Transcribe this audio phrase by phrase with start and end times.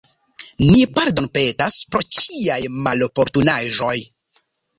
[0.69, 2.57] Ni pardonpetas pro ĉiaj
[2.87, 3.93] maloportunaĵoj.